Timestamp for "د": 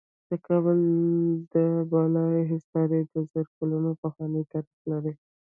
0.29-0.31, 1.53-1.55, 3.11-3.15